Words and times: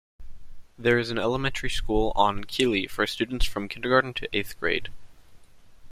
There 0.79 0.97
is 0.97 1.11
an 1.11 1.19
elementary 1.19 1.69
school 1.69 2.11
on 2.15 2.43
Kili 2.45 2.89
for 2.89 3.05
students 3.05 3.45
from 3.45 3.67
Kindergarten 3.67 4.15
to 4.15 4.27
eighth 4.35 4.59
grade. 4.59 4.89